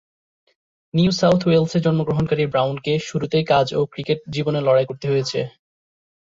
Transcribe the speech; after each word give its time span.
New 0.93 1.11
South 1.19 1.41
ওয়েলসে 1.45 1.79
জন্মগ্রহণকারী 1.85 2.43
ব্রাউনকে 2.45 2.93
শুরুতেই 3.07 3.45
কাজ 3.51 3.67
ও 3.73 3.81
ক্রিকেট 3.93 4.19
জীবনে 4.35 4.59
লড়াই 4.61 4.85
করতে 4.89 5.05
হয়েছে। 5.11 5.39